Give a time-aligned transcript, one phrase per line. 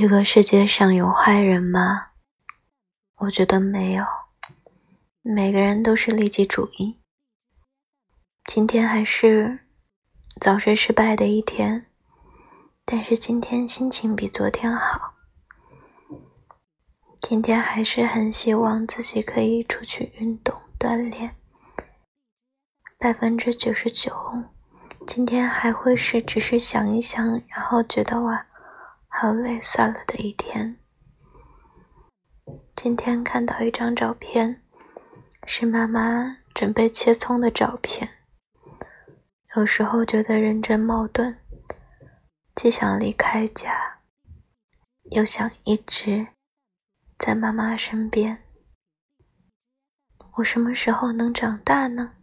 [0.00, 2.10] 这个世界上有坏人吗？
[3.16, 4.06] 我觉得没有，
[5.22, 7.00] 每个人都是利己主义。
[8.44, 9.66] 今天还是
[10.40, 11.86] 早睡失败的一天，
[12.84, 15.14] 但是今天心情比昨天好。
[17.20, 21.34] 今天还是很希望自己可以出去运动锻炼。
[22.96, 24.14] 百分之九十九，
[25.04, 28.44] 今天还会是只是想一想，然后觉得哇。
[29.20, 30.78] 好累，算了的一天。
[32.76, 34.62] 今天看到一张照片，
[35.44, 38.08] 是妈妈准备切葱的照片。
[39.56, 41.36] 有时候觉得人真矛盾，
[42.54, 43.98] 既想离开家，
[45.10, 46.28] 又想一直
[47.18, 48.44] 在妈妈身边。
[50.34, 52.14] 我什么时候能长大呢？